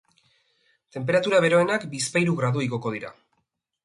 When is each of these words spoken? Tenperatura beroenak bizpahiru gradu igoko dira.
Tenperatura 0.95 1.41
beroenak 1.45 1.85
bizpahiru 1.91 2.33
gradu 2.39 2.65
igoko 2.69 2.95
dira. 2.97 3.13